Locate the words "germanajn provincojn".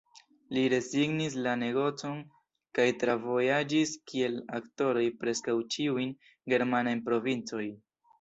6.55-7.71